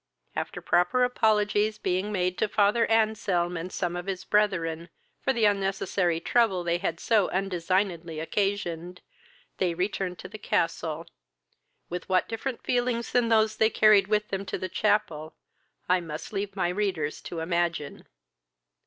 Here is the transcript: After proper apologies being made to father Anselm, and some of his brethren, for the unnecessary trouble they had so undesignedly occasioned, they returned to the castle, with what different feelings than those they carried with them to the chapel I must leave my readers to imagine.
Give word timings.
After 0.35 0.63
proper 0.63 1.03
apologies 1.03 1.77
being 1.77 2.11
made 2.11 2.35
to 2.39 2.47
father 2.47 2.89
Anselm, 2.89 3.55
and 3.55 3.71
some 3.71 3.95
of 3.95 4.07
his 4.07 4.25
brethren, 4.25 4.89
for 5.21 5.31
the 5.31 5.45
unnecessary 5.45 6.19
trouble 6.19 6.63
they 6.63 6.79
had 6.79 6.99
so 6.99 7.29
undesignedly 7.29 8.19
occasioned, 8.19 9.01
they 9.57 9.75
returned 9.75 10.17
to 10.17 10.27
the 10.27 10.39
castle, 10.39 11.05
with 11.87 12.09
what 12.09 12.27
different 12.27 12.63
feelings 12.63 13.11
than 13.11 13.29
those 13.29 13.57
they 13.57 13.69
carried 13.69 14.07
with 14.07 14.29
them 14.29 14.43
to 14.47 14.57
the 14.57 14.69
chapel 14.69 15.35
I 15.87 15.99
must 16.01 16.33
leave 16.33 16.55
my 16.55 16.69
readers 16.69 17.21
to 17.21 17.39
imagine. 17.39 18.07